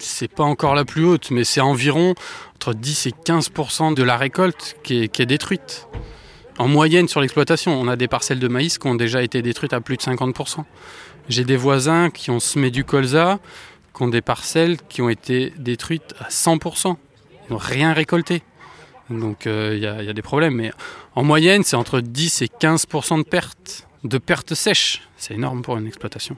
c'est 0.00 0.28
pas 0.28 0.44
encore 0.44 0.76
la 0.76 0.84
plus 0.84 1.04
haute, 1.04 1.30
mais 1.32 1.42
c'est 1.42 1.60
environ 1.60 2.14
entre 2.58 2.74
10 2.74 3.06
et 3.06 3.10
15% 3.10 3.94
de 3.94 4.02
la 4.02 4.16
récolte 4.16 4.76
qui 4.82 5.04
est, 5.04 5.26
détruite. 5.26 5.86
En 6.58 6.66
moyenne 6.66 7.06
sur 7.06 7.20
l'exploitation, 7.20 7.80
on 7.80 7.86
a 7.86 7.94
des 7.94 8.08
parcelles 8.08 8.40
de 8.40 8.48
maïs 8.48 8.78
qui 8.78 8.88
ont 8.88 8.96
déjà 8.96 9.22
été 9.22 9.42
détruites 9.42 9.72
à 9.72 9.80
plus 9.80 9.96
de 9.96 10.02
50% 10.02 10.64
J'ai 11.28 11.44
des 11.44 11.56
voisins 11.56 12.10
qui 12.10 12.32
ont 12.32 12.40
semé 12.40 12.72
du 12.72 12.82
colza, 12.82 13.38
qui 13.94 14.02
ont 14.02 14.08
des 14.08 14.22
parcelles 14.22 14.76
qui 14.88 15.02
ont 15.02 15.08
été 15.08 15.52
détruites 15.56 16.16
à 16.18 16.30
100% 16.30 16.96
Ils 17.48 17.52
n'ont 17.52 17.58
rien 17.58 17.92
récolté. 17.92 18.42
Donc 19.08 19.46
euh, 19.46 19.74
il 19.76 19.80
y, 19.80 19.86
a 19.86 20.12
des 20.12 20.22
problèmes. 20.22 20.56
Mais 20.56 20.72
en 21.14 21.22
moyenne, 21.22 21.62
c'est 21.62 21.76
entre 21.76 22.00
10 22.00 22.42
et 22.42 22.46
15% 22.46 23.18
de 23.18 23.22
pertes, 23.22 23.86
de 24.02 24.18
pertes 24.18 24.54
sèches. 24.54 25.02
C'est 25.16 25.34
énorme 25.34 25.62
pour 25.62 25.76
une 25.76 25.86
exploitation. 25.86 26.36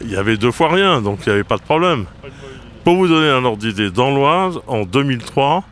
Il 0.00 0.10
y 0.10 0.16
avait 0.16 0.38
deux 0.38 0.52
fois 0.52 0.72
rien, 0.72 1.02
donc 1.02 1.18
il 1.26 1.28
n'y 1.28 1.34
avait 1.34 1.44
pas 1.44 1.58
de 1.58 1.62
problème. 1.62 2.06
Pour 2.84 2.96
vous 2.96 3.06
donner 3.06 3.28
un 3.28 3.44
ordre 3.44 3.58
d'idée, 3.58 3.90
dans 3.90 4.10
l'Oise, 4.10 4.58
en 4.66 4.82
2003, 4.84 5.62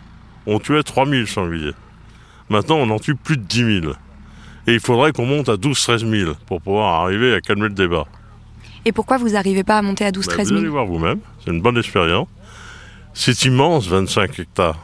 on 0.47 0.61
tuait 0.61 0.85
3000 0.85 1.27
sangliers. 1.27 1.73
Maintenant, 2.49 2.77
on 2.77 2.89
en 2.91 3.01
tue 3.01 3.17
plus 3.17 3.37
de 3.37 3.43
10 3.43 3.81
000. 3.83 3.93
Et 4.69 4.75
il 4.75 4.81
faudrait 4.81 5.13
qu'on 5.13 5.27
monte 5.27 5.49
à 5.49 5.55
12-13 5.55 6.09
000 6.09 6.35
pour 6.47 6.63
pouvoir 6.63 7.03
arriver 7.03 7.35
à 7.35 7.41
calmer 7.41 7.69
le 7.69 7.75
débat. 7.75 8.07
Et 8.85 8.93
pourquoi 8.93 9.19
vous 9.19 9.31
n'arrivez 9.31 9.65
pas 9.65 9.79
à 9.79 9.83
monter 9.83 10.05
à 10.05 10.13
12-13 10.13 10.23
000 10.23 10.37
ben, 10.37 10.45
Vous 10.45 10.57
allez 10.59 10.69
voir 10.69 10.87
vous-même, 10.87 11.19
c'est 11.45 11.51
une 11.51 11.61
bonne 11.61 11.79
expérience. 11.79 12.29
C'est 13.13 13.45
immense, 13.45 13.89
25 13.89 14.39
hectares. 14.39 14.79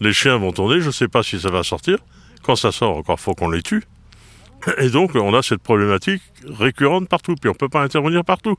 Les 0.00 0.12
chiens 0.12 0.36
vont 0.36 0.52
tourner, 0.52 0.80
je 0.80 0.88
ne 0.88 0.92
sais 0.92 1.08
pas 1.08 1.22
si 1.22 1.40
ça 1.40 1.48
va 1.48 1.62
sortir. 1.62 1.96
Quand 2.42 2.56
ça 2.56 2.72
sort, 2.72 2.96
encore 2.98 3.18
faut 3.18 3.34
qu'on 3.34 3.48
les 3.48 3.62
tue. 3.62 3.84
Et 4.78 4.90
donc, 4.90 5.14
on 5.14 5.32
a 5.32 5.42
cette 5.42 5.62
problématique 5.62 6.22
récurrente 6.46 7.08
partout, 7.08 7.34
puis 7.40 7.48
on 7.48 7.52
ne 7.52 7.58
peut 7.58 7.70
pas 7.70 7.82
intervenir 7.82 8.22
partout. 8.22 8.56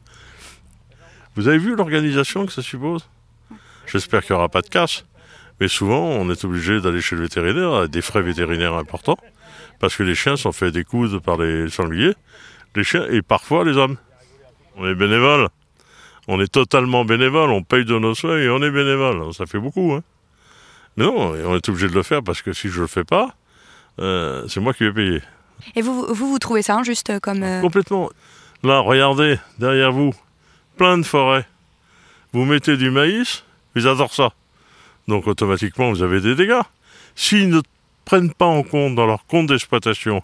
Vous 1.35 1.47
avez 1.47 1.57
vu 1.57 1.75
l'organisation 1.75 2.45
que 2.45 2.51
ça 2.51 2.61
suppose? 2.61 3.07
J'espère 3.87 4.23
qu'il 4.23 4.33
n'y 4.33 4.39
aura 4.39 4.49
pas 4.49 4.61
de 4.61 4.69
casse. 4.69 5.05
Mais 5.59 5.67
souvent, 5.67 5.99
on 5.99 6.29
est 6.29 6.43
obligé 6.43 6.81
d'aller 6.81 7.01
chez 7.01 7.15
le 7.15 7.23
vétérinaire 7.23 7.73
à 7.73 7.87
des 7.87 8.01
frais 8.01 8.21
vétérinaires 8.21 8.73
importants, 8.73 9.17
parce 9.79 9.95
que 9.95 10.03
les 10.03 10.15
chiens 10.15 10.35
sont 10.35 10.51
faits 10.51 10.73
découdre 10.73 11.21
par 11.21 11.37
les 11.37 11.69
sangliers, 11.69 12.13
les 12.75 12.83
chiens 12.83 13.05
et 13.09 13.21
parfois 13.21 13.63
les 13.63 13.77
hommes. 13.77 13.97
On 14.75 14.85
est 14.87 14.95
bénévole. 14.95 15.47
On 16.27 16.41
est 16.41 16.51
totalement 16.51 17.05
bénévole, 17.05 17.51
on 17.51 17.63
paye 17.63 17.85
de 17.85 17.97
nos 17.97 18.15
soins 18.15 18.37
et 18.37 18.49
on 18.49 18.61
est 18.61 18.71
bénévole. 18.71 19.33
Ça 19.33 19.45
fait 19.45 19.59
beaucoup, 19.59 19.93
hein 19.93 20.03
Mais 20.97 21.05
non, 21.05 21.33
on 21.33 21.55
est 21.55 21.69
obligé 21.69 21.87
de 21.87 21.93
le 21.93 22.03
faire 22.03 22.23
parce 22.23 22.41
que 22.41 22.51
si 22.51 22.67
je 22.67 22.77
ne 22.77 22.81
le 22.81 22.87
fais 22.87 23.03
pas, 23.03 23.35
euh, 23.99 24.45
c'est 24.47 24.59
moi 24.59 24.73
qui 24.73 24.83
vais 24.83 24.91
payer. 24.91 25.21
Et 25.75 25.81
vous, 25.81 26.05
vous, 26.13 26.31
vous 26.31 26.39
trouvez 26.39 26.63
ça 26.63 26.75
injuste 26.75 27.19
comme... 27.21 27.43
Euh, 27.43 27.61
Complètement. 27.61 28.09
Là, 28.63 28.79
regardez, 28.79 29.37
derrière 29.59 29.91
vous, 29.91 30.13
plein 30.75 30.97
de 30.97 31.03
forêts. 31.03 31.45
Vous 32.33 32.45
mettez 32.45 32.77
du 32.77 32.91
maïs, 32.91 33.43
ils 33.75 33.87
adorent 33.87 34.13
ça. 34.13 34.33
Donc 35.07 35.27
automatiquement, 35.27 35.89
vous 35.89 36.03
avez 36.03 36.21
des 36.21 36.35
dégâts. 36.35 36.61
S'ils 37.15 37.49
ne 37.49 37.61
prennent 38.03 38.33
pas 38.33 38.45
en 38.45 38.63
compte 38.63 38.95
dans 38.95 39.05
leur 39.05 39.25
compte 39.25 39.47
d'exploitation 39.47 40.21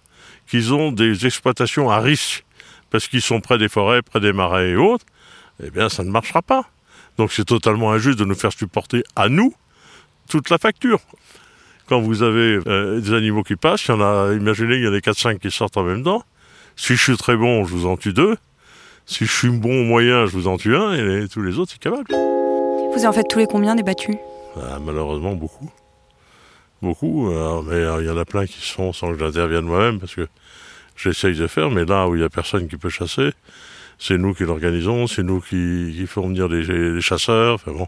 qu'ils 0.47 0.73
ont 0.73 0.91
des 0.91 1.25
exploitations 1.25 1.89
à 1.89 1.99
risque, 1.99 2.43
parce 2.89 3.07
qu'ils 3.07 3.21
sont 3.21 3.39
près 3.39 3.57
des 3.57 3.69
forêts, 3.69 4.01
près 4.01 4.19
des 4.19 4.33
marais 4.33 4.71
et 4.71 4.75
autres, 4.75 5.05
eh 5.63 5.69
bien 5.69 5.89
ça 5.89 6.03
ne 6.03 6.09
marchera 6.09 6.41
pas. 6.41 6.65
Donc 7.17 7.31
c'est 7.31 7.45
totalement 7.45 7.91
injuste 7.91 8.19
de 8.19 8.25
nous 8.25 8.35
faire 8.35 8.51
supporter 8.51 9.03
à 9.15 9.29
nous 9.29 9.53
toute 10.27 10.49
la 10.49 10.57
facture 10.57 10.99
quand 11.91 11.99
vous 11.99 12.23
avez 12.23 12.57
euh, 12.67 13.01
des 13.01 13.13
animaux 13.13 13.43
qui 13.43 13.57
passent, 13.57 13.83
il 13.87 13.91
y 13.91 13.93
en 13.93 13.99
a, 13.99 14.33
imaginez, 14.33 14.75
il 14.75 14.83
y 14.83 14.87
en 14.87 14.93
a 14.93 14.99
4-5 14.99 15.39
qui 15.39 15.51
sortent 15.51 15.75
en 15.75 15.83
même 15.83 16.03
temps. 16.03 16.23
Si 16.77 16.95
je 16.95 17.03
suis 17.03 17.17
très 17.17 17.35
bon, 17.35 17.65
je 17.65 17.73
vous 17.73 17.85
en 17.85 17.97
tue 17.97 18.13
deux. 18.13 18.37
Si 19.05 19.25
je 19.25 19.31
suis 19.31 19.49
bon 19.49 19.81
ou 19.81 19.83
moyen, 19.83 20.25
je 20.25 20.31
vous 20.31 20.47
en 20.47 20.57
tue 20.57 20.75
un, 20.75 20.93
et 20.93 21.27
tous 21.27 21.41
les 21.41 21.59
autres, 21.59 21.71
c'est 21.73 21.79
capable. 21.79 22.07
Vous 22.95 23.05
en 23.05 23.11
faites 23.11 23.27
tous 23.29 23.39
les 23.39 23.47
combien 23.47 23.75
des 23.75 23.83
battus? 23.83 24.15
Ah, 24.57 24.79
Malheureusement, 24.83 25.33
beaucoup. 25.33 25.69
Beaucoup, 26.81 27.29
mais 27.29 27.75
euh, 27.75 28.01
il 28.01 28.07
y 28.07 28.09
en 28.09 28.17
a 28.17 28.25
plein 28.25 28.45
qui 28.45 28.59
se 28.59 28.73
font 28.73 28.91
sans 28.91 29.13
que 29.13 29.19
j'intervienne 29.19 29.65
moi-même, 29.65 29.99
parce 29.99 30.15
que 30.15 30.27
j'essaye 30.95 31.35
de 31.35 31.47
faire, 31.47 31.69
mais 31.69 31.85
là 31.85 32.07
où 32.07 32.15
il 32.15 32.19
n'y 32.19 32.25
a 32.25 32.29
personne 32.29 32.67
qui 32.67 32.77
peut 32.77 32.89
chasser, 32.89 33.31
c'est 33.99 34.17
nous 34.17 34.33
qui 34.33 34.43
l'organisons, 34.43 35.07
c'est 35.07 35.23
nous 35.23 35.41
qui, 35.41 35.93
qui 35.95 36.05
venir 36.05 36.47
les, 36.47 37.01
chasseurs. 37.01 37.55
Enfin 37.55 37.71
bon. 37.71 37.87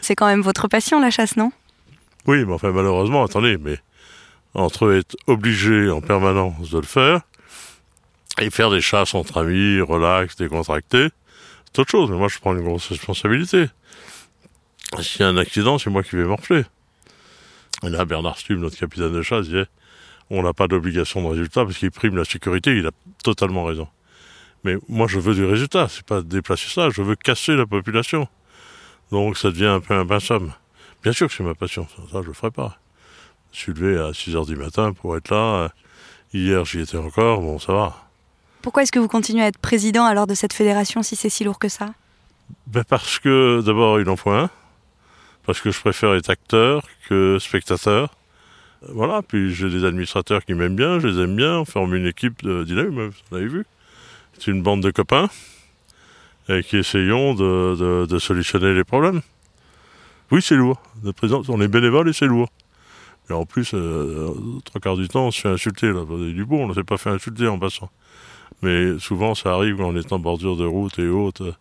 C'est 0.00 0.16
quand 0.16 0.26
même 0.26 0.42
votre 0.42 0.68
passion, 0.68 1.00
la 1.00 1.10
chasse, 1.10 1.36
non? 1.36 1.52
Oui, 2.26 2.44
mais 2.44 2.52
enfin 2.52 2.72
malheureusement, 2.72 3.24
attendez, 3.24 3.58
mais 3.58 3.78
entre 4.54 4.92
être 4.92 5.16
obligé 5.26 5.88
en 5.90 6.00
permanence 6.00 6.70
de 6.70 6.78
le 6.78 6.86
faire 6.86 7.20
et 8.40 8.50
faire 8.50 8.70
des 8.70 8.80
chasses 8.80 9.14
entre 9.14 9.38
amis, 9.38 9.80
relax, 9.80 10.36
décontractés, 10.36 11.08
c'est 11.66 11.80
autre 11.80 11.90
chose. 11.90 12.10
Mais 12.10 12.16
moi, 12.16 12.28
je 12.28 12.38
prends 12.38 12.54
une 12.54 12.62
grosse 12.62 12.88
responsabilité. 12.88 13.66
S'il 15.00 15.22
y 15.22 15.24
a 15.24 15.28
un 15.28 15.36
accident, 15.36 15.78
c'est 15.78 15.90
moi 15.90 16.02
qui 16.02 16.16
vais 16.16 16.24
morfler. 16.24 16.64
Et 17.82 17.88
là, 17.88 18.04
Bernard 18.04 18.38
Stubb, 18.38 18.58
notre 18.58 18.76
capitaine 18.76 19.12
de 19.12 19.22
chasse, 19.22 19.46
disait 19.46 19.66
on 20.30 20.42
n'a 20.42 20.52
pas 20.52 20.66
d'obligation 20.68 21.22
de 21.22 21.28
résultat 21.28 21.64
parce 21.64 21.76
qu'il 21.76 21.90
prime 21.90 22.16
la 22.16 22.24
sécurité. 22.24 22.76
Il 22.76 22.86
a 22.86 22.90
totalement 23.22 23.64
raison. 23.64 23.88
Mais 24.64 24.76
moi, 24.88 25.06
je 25.08 25.18
veux 25.18 25.34
du 25.34 25.44
résultat. 25.44 25.88
C'est 25.88 26.04
pas 26.04 26.22
déplacer 26.22 26.68
ça. 26.68 26.88
Je 26.90 27.02
veux 27.02 27.16
casser 27.16 27.54
la 27.54 27.66
population. 27.66 28.28
Donc, 29.10 29.36
ça 29.36 29.50
devient 29.50 29.66
un 29.66 29.80
peu 29.80 29.94
un 29.94 30.20
somme. 30.20 30.52
Bien 31.02 31.12
sûr 31.12 31.28
que 31.28 31.34
c'est 31.34 31.42
ma 31.42 31.54
passion, 31.54 31.86
ça, 32.12 32.22
je 32.22 32.28
le 32.28 32.32
ferai 32.32 32.50
pas. 32.50 32.78
Je 33.52 33.58
suis 33.58 33.72
levé 33.72 33.98
à 33.98 34.14
6 34.14 34.34
h 34.34 34.46
du 34.46 34.56
matin 34.56 34.92
pour 34.92 35.16
être 35.16 35.30
là. 35.30 35.70
Hier, 36.32 36.64
j'y 36.64 36.80
étais 36.80 36.96
encore, 36.96 37.40
bon, 37.40 37.58
ça 37.58 37.72
va. 37.72 37.96
Pourquoi 38.62 38.84
est-ce 38.84 38.92
que 38.92 38.98
vous 38.98 39.08
continuez 39.08 39.42
à 39.42 39.48
être 39.48 39.58
président 39.58 40.04
alors 40.04 40.26
de 40.26 40.34
cette 40.34 40.52
fédération 40.52 41.02
si 41.02 41.16
c'est 41.16 41.28
si 41.28 41.44
lourd 41.44 41.58
que 41.58 41.68
ça? 41.68 41.90
Ben 42.66 42.84
Parce 42.84 43.18
que 43.18 43.60
d'abord, 43.64 44.00
il 44.00 44.08
en 44.08 44.16
faut 44.16 44.30
un. 44.30 44.50
Parce 45.44 45.60
que 45.60 45.70
je 45.70 45.80
préfère 45.80 46.14
être 46.14 46.30
acteur 46.30 46.84
que 47.08 47.38
spectateur. 47.40 48.14
Voilà, 48.88 49.22
puis 49.22 49.52
j'ai 49.54 49.68
des 49.68 49.84
administrateurs 49.84 50.44
qui 50.44 50.54
m'aiment 50.54 50.76
bien, 50.76 50.98
je 50.98 51.08
les 51.08 51.22
aime 51.22 51.36
bien, 51.36 51.58
on 51.58 51.64
forme 51.64 51.94
une 51.94 52.06
équipe 52.06 52.42
de 52.42 52.64
dynamique, 52.64 53.14
vous 53.30 53.36
avez 53.36 53.46
vu. 53.46 53.64
C'est 54.38 54.50
une 54.50 54.62
bande 54.62 54.82
de 54.82 54.90
copains 54.90 55.28
et 56.48 56.62
qui 56.62 56.76
essayons 56.76 57.34
de 57.34 58.18
solutionner 58.18 58.74
les 58.74 58.84
problèmes. 58.84 59.22
Oui, 60.32 60.40
c'est 60.40 60.56
lourd. 60.56 60.80
on 61.48 61.60
est 61.60 61.68
bénévole 61.68 62.08
et 62.08 62.14
c'est 62.14 62.26
lourd. 62.26 62.48
Mais 63.28 63.36
en 63.36 63.44
plus, 63.44 63.72
euh, 63.74 64.32
trois 64.64 64.80
quarts 64.80 64.96
du 64.96 65.06
temps, 65.06 65.26
on 65.26 65.30
se 65.30 65.42
fait 65.42 65.48
insulter. 65.48 65.92
Là. 65.92 66.04
Du 66.06 66.46
bon, 66.46 66.64
on 66.64 66.68
ne 66.68 66.74
s'est 66.74 66.84
pas 66.84 66.96
fait 66.96 67.10
insulter 67.10 67.46
en 67.48 67.58
passant. 67.58 67.90
Mais 68.62 68.98
souvent, 68.98 69.34
ça 69.34 69.54
arrive 69.54 69.76
quand 69.76 69.88
on 69.88 69.96
est 69.96 70.12
en 70.12 70.18
bordure 70.18 70.56
de 70.56 70.64
route 70.64 70.98
et 70.98 71.08
autres. 71.08 71.54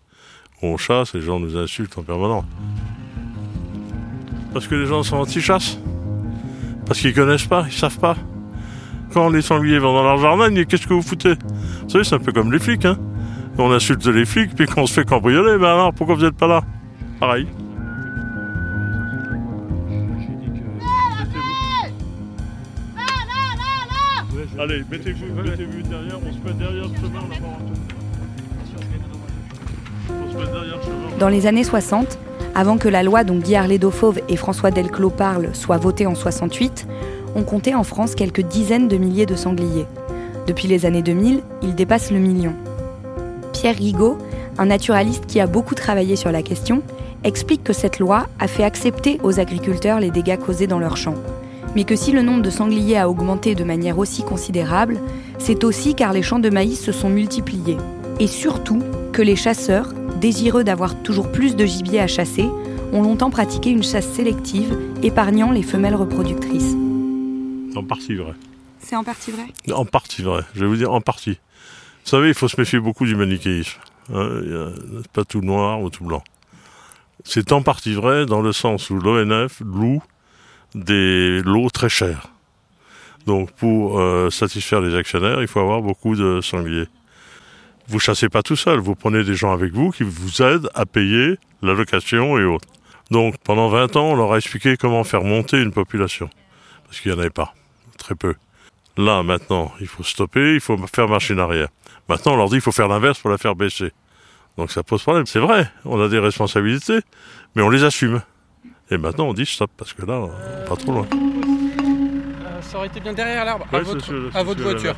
On 0.61 0.77
chasse, 0.77 1.15
les 1.15 1.21
gens 1.21 1.39
nous 1.39 1.57
insultent 1.57 1.97
en 1.97 2.03
permanence. 2.03 2.45
Parce 4.53 4.67
que 4.67 4.75
les 4.75 4.85
gens 4.85 5.01
sont 5.03 5.17
anti-chasse. 5.17 5.79
Parce 6.85 6.99
qu'ils 6.99 7.13
connaissent 7.13 7.47
pas, 7.47 7.65
ils 7.67 7.73
savent 7.73 7.99
pas. 7.99 8.15
Quand 9.13 9.29
les 9.29 9.41
sangliers 9.41 9.79
vont 9.79 9.93
dans 9.93 10.03
leur 10.03 10.17
jardin, 10.17 10.53
qu'est-ce 10.63 10.87
que 10.87 10.93
vous 10.93 11.01
foutez? 11.01 11.33
Vous 11.83 11.89
savez, 11.89 12.03
c'est 12.03 12.15
un 12.15 12.19
peu 12.19 12.31
comme 12.31 12.51
les 12.51 12.59
flics. 12.59 12.85
Hein 12.85 12.97
on 13.57 13.71
insulte 13.71 14.05
les 14.07 14.25
flics, 14.25 14.55
puis 14.55 14.65
qu'on 14.65 14.87
se 14.87 14.93
fait 14.93 15.05
cambrioler, 15.05 15.57
ben 15.57 15.67
alors 15.67 15.93
pourquoi 15.93 16.15
vous 16.15 16.23
n'êtes 16.23 16.37
pas 16.37 16.47
là? 16.47 16.61
Pareil. 17.19 17.47
Allez, 24.61 24.83
mettez-vous 24.91 25.25
derrière, 25.89 26.19
on 26.23 26.31
se 26.31 26.37
met 26.37 26.53
derrière 26.53 26.83
le 26.83 26.95
chemin. 26.95 27.19
On 30.07 30.31
se 30.31 30.37
met 30.37 30.51
derrière 30.51 30.77
le 30.77 30.83
chemin. 30.83 31.17
Dans 31.17 31.29
les 31.29 31.47
années 31.47 31.63
60, 31.63 32.19
avant 32.53 32.77
que 32.77 32.87
la 32.87 33.01
loi 33.01 33.23
dont 33.23 33.39
Guy 33.39 33.55
Arlédo 33.55 33.89
Fauve 33.89 34.19
et 34.29 34.35
François 34.35 34.69
Delclos 34.69 35.09
parlent 35.09 35.49
soit 35.53 35.77
votée 35.77 36.05
en 36.05 36.13
68, 36.13 36.85
on 37.33 37.41
comptait 37.41 37.73
en 37.73 37.83
France 37.83 38.13
quelques 38.13 38.41
dizaines 38.41 38.87
de 38.87 38.97
milliers 38.97 39.25
de 39.25 39.33
sangliers. 39.33 39.87
Depuis 40.45 40.67
les 40.67 40.85
années 40.85 41.01
2000, 41.01 41.41
il 41.63 41.73
dépasse 41.73 42.11
le 42.11 42.19
million. 42.19 42.53
Pierre 43.53 43.77
Rigaud, 43.77 44.19
un 44.59 44.67
naturaliste 44.67 45.25
qui 45.25 45.39
a 45.39 45.47
beaucoup 45.47 45.73
travaillé 45.73 46.15
sur 46.15 46.31
la 46.31 46.43
question, 46.43 46.83
explique 47.23 47.63
que 47.63 47.73
cette 47.73 47.97
loi 47.97 48.27
a 48.37 48.47
fait 48.47 48.63
accepter 48.63 49.19
aux 49.23 49.39
agriculteurs 49.39 49.99
les 49.99 50.11
dégâts 50.11 50.37
causés 50.37 50.67
dans 50.67 50.77
leurs 50.77 50.97
champs 50.97 51.17
mais 51.75 51.83
que 51.83 51.95
si 51.95 52.11
le 52.11 52.21
nombre 52.21 52.41
de 52.41 52.49
sangliers 52.49 52.97
a 52.97 53.09
augmenté 53.09 53.55
de 53.55 53.63
manière 53.63 53.97
aussi 53.97 54.23
considérable, 54.23 54.99
c'est 55.39 55.63
aussi 55.63 55.95
car 55.95 56.13
les 56.13 56.23
champs 56.23 56.39
de 56.39 56.49
maïs 56.49 56.79
se 56.79 56.91
sont 56.91 57.09
multipliés. 57.09 57.77
Et 58.19 58.27
surtout 58.27 58.81
que 59.13 59.21
les 59.21 59.35
chasseurs, 59.35 59.93
désireux 60.19 60.63
d'avoir 60.63 60.95
toujours 61.01 61.31
plus 61.31 61.55
de 61.55 61.65
gibier 61.65 61.99
à 61.99 62.07
chasser, 62.07 62.47
ont 62.93 63.01
longtemps 63.01 63.29
pratiqué 63.29 63.69
une 63.69 63.83
chasse 63.83 64.07
sélective, 64.07 64.77
épargnant 65.01 65.51
les 65.51 65.63
femelles 65.63 65.95
reproductrices. 65.95 66.75
En 67.75 67.83
partie 67.83 68.15
vrai. 68.15 68.33
C'est 68.79 68.95
en 68.95 69.03
partie 69.03 69.31
vrai? 69.31 69.45
En 69.73 69.85
partie 69.85 70.21
vrai, 70.21 70.43
je 70.53 70.61
vais 70.61 70.67
vous 70.67 70.75
dire 70.75 70.91
en 70.91 71.01
partie. 71.01 71.39
Vous 72.03 72.09
savez, 72.09 72.29
il 72.29 72.33
faut 72.33 72.47
se 72.47 72.59
méfier 72.59 72.79
beaucoup 72.79 73.05
du 73.05 73.15
manichéisme. 73.15 73.79
Hein, 74.13 74.27
pas 75.13 75.23
tout 75.23 75.41
noir 75.41 75.81
ou 75.81 75.89
tout 75.89 76.03
blanc. 76.03 76.23
C'est 77.23 77.51
en 77.51 77.61
partie 77.61 77.93
vrai 77.93 78.25
dans 78.25 78.41
le 78.41 78.51
sens 78.51 78.89
où 78.89 78.99
l'ONF 78.99 79.61
loue 79.61 80.01
des 80.75 81.41
lots 81.43 81.69
très 81.69 81.89
chers. 81.89 82.27
Donc 83.25 83.51
pour 83.51 83.99
euh, 83.99 84.29
satisfaire 84.29 84.81
les 84.81 84.95
actionnaires, 84.95 85.41
il 85.41 85.47
faut 85.47 85.59
avoir 85.59 85.81
beaucoup 85.81 86.15
de 86.15 86.41
sangliers. 86.41 86.87
Vous 87.87 87.99
chassez 87.99 88.29
pas 88.29 88.41
tout 88.41 88.55
seul, 88.55 88.79
vous 88.79 88.95
prenez 88.95 89.23
des 89.23 89.35
gens 89.35 89.51
avec 89.51 89.73
vous 89.73 89.91
qui 89.91 90.03
vous 90.03 90.41
aident 90.41 90.69
à 90.73 90.85
payer 90.85 91.37
la 91.61 91.73
location 91.73 92.37
et 92.37 92.43
autres. 92.43 92.67
Donc 93.11 93.37
pendant 93.43 93.67
20 93.67 93.95
ans, 93.97 94.11
on 94.11 94.15
leur 94.15 94.33
a 94.33 94.37
expliqué 94.37 94.77
comment 94.77 95.03
faire 95.03 95.23
monter 95.23 95.61
une 95.61 95.71
population. 95.71 96.29
Parce 96.85 96.99
qu'il 96.99 97.11
n'y 97.11 97.17
en 97.17 97.21
avait 97.21 97.29
pas, 97.29 97.53
très 97.97 98.15
peu. 98.15 98.35
Là, 98.97 99.23
maintenant, 99.23 99.71
il 99.79 99.87
faut 99.87 100.03
stopper, 100.03 100.55
il 100.55 100.59
faut 100.59 100.77
faire 100.93 101.07
machine 101.07 101.39
arrière. 101.39 101.69
Maintenant, 102.09 102.33
on 102.33 102.37
leur 102.37 102.47
dit 102.47 102.55
qu'il 102.55 102.61
faut 102.61 102.71
faire 102.71 102.87
l'inverse 102.87 103.19
pour 103.19 103.29
la 103.29 103.37
faire 103.37 103.55
baisser. 103.55 103.91
Donc 104.57 104.71
ça 104.71 104.83
pose 104.83 105.01
problème. 105.01 105.25
C'est 105.25 105.39
vrai, 105.39 105.71
on 105.85 106.01
a 106.01 106.09
des 106.09 106.19
responsabilités, 106.19 106.99
mais 107.55 107.61
on 107.61 107.69
les 107.69 107.83
assume. 107.83 108.21
Et 108.91 108.97
maintenant, 108.97 109.29
on 109.29 109.33
dit 109.33 109.45
stop, 109.45 109.71
parce 109.77 109.93
que 109.93 110.05
là, 110.05 110.27
pas 110.67 110.75
trop 110.75 110.91
loin. 110.91 111.07
Euh, 111.13 112.61
ça 112.61 112.77
aurait 112.77 112.87
été 112.87 112.99
bien 112.99 113.13
derrière 113.13 113.45
l'arbre, 113.45 113.65
à 113.71 113.79
votre, 114.43 114.61
voiture. 114.61 114.95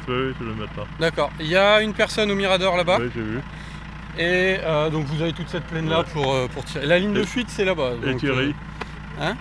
D'accord. 0.99 1.31
Il 1.39 1.45
y 1.47 1.55
a 1.55 1.79
une 1.81 1.93
personne 1.93 2.31
au 2.31 2.35
mirador 2.35 2.75
là-bas. 2.75 2.97
Oui, 2.99 3.09
j'ai 3.13 3.21
vu. 3.21 3.39
Et 4.17 4.57
euh, 4.63 4.89
donc 4.89 5.05
vous 5.05 5.21
avez 5.21 5.33
toute 5.33 5.49
cette 5.49 5.63
plaine 5.65 5.89
là 5.89 5.99
Ouais. 5.99 6.05
pour, 6.13 6.33
euh, 6.33 6.47
pour 6.47 6.63
tirer. 6.65 6.85
La 6.85 6.99
ligne 6.99 7.13
de 7.13 7.23
fuite 7.23 7.49
c'est 7.49 7.65
là-bas. 7.65 7.93
Et 8.05 8.15
Thierry, 8.15 8.53
euh, 9.19 9.33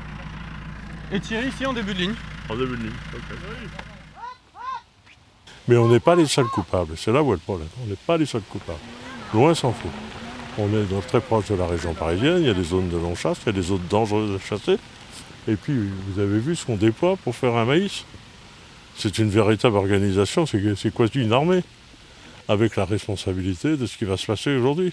et 1.12 1.20
Thierry 1.20 1.48
ici 1.48 1.66
en 1.66 1.74
début 1.74 1.92
de 1.92 1.98
ligne. 1.98 2.14
en 2.48 2.56
début 2.56 2.76
de 2.76 2.82
ligne. 2.84 2.92
ok. 3.14 3.36
Mais 5.68 5.76
on 5.76 5.88
n'est 5.88 6.00
pas 6.00 6.14
les 6.16 6.26
seuls 6.26 6.46
coupables, 6.46 6.94
c'est 6.96 7.12
là 7.12 7.22
où 7.22 7.32
est 7.32 7.36
le 7.36 7.40
problème. 7.40 7.68
On 7.84 7.86
n'est 7.86 7.96
pas 7.96 8.16
les 8.16 8.26
seuls 8.26 8.42
coupables. 8.42 8.78
Loin 9.34 9.54
s'en 9.54 9.72
faut. 9.72 9.90
On 10.58 10.68
est 10.68 11.06
très 11.08 11.20
proche 11.20 11.48
de 11.48 11.54
la 11.54 11.66
région 11.66 11.94
parisienne, 11.94 12.38
il 12.40 12.46
y 12.46 12.50
a 12.50 12.54
des 12.54 12.62
zones 12.62 12.90
de 12.90 12.98
non-chasse, 12.98 13.38
il 13.44 13.46
y 13.46 13.48
a 13.50 13.52
des 13.52 13.62
zones 13.62 13.86
dangereuses 13.88 14.36
à 14.36 14.38
chasser. 14.38 14.76
Et 15.48 15.56
puis, 15.56 15.72
vous 15.72 16.20
avez 16.20 16.38
vu 16.38 16.54
ce 16.54 16.66
qu'on 16.66 16.76
déploie 16.76 17.16
pour 17.16 17.34
faire 17.34 17.56
un 17.56 17.64
maïs. 17.64 18.04
C'est 18.96 19.18
une 19.18 19.30
véritable 19.30 19.76
organisation, 19.76 20.44
c'est 20.44 20.60
c'est 20.76 20.94
quasi 20.94 21.22
une 21.22 21.32
armée, 21.32 21.62
avec 22.48 22.76
la 22.76 22.84
responsabilité 22.84 23.76
de 23.76 23.86
ce 23.86 23.96
qui 23.96 24.04
va 24.04 24.16
se 24.16 24.26
passer 24.26 24.54
aujourd'hui. 24.54 24.92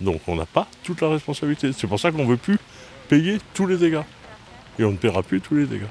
Donc 0.00 0.20
on 0.26 0.36
n'a 0.36 0.46
pas 0.46 0.66
toute 0.82 1.00
la 1.00 1.08
responsabilité. 1.08 1.72
C'est 1.72 1.86
pour 1.86 2.00
ça 2.00 2.10
qu'on 2.10 2.24
ne 2.24 2.28
veut 2.28 2.36
plus 2.36 2.58
payer 3.08 3.38
tous 3.54 3.66
les 3.66 3.76
dégâts. 3.76 4.02
Et 4.78 4.84
on 4.84 4.92
ne 4.92 4.96
paiera 4.96 5.22
plus 5.22 5.40
tous 5.40 5.54
les 5.54 5.66
dégâts. 5.66 5.86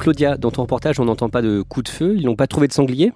Claudia, 0.00 0.36
dans 0.36 0.50
ton 0.50 0.62
reportage, 0.62 0.98
on 0.98 1.04
n'entend 1.04 1.28
pas 1.28 1.42
de 1.42 1.62
coup 1.62 1.82
de 1.82 1.88
feu. 1.88 2.14
Ils 2.16 2.24
n'ont 2.24 2.34
pas 2.34 2.46
trouvé 2.46 2.66
de 2.66 2.72
sanglier? 2.72 3.12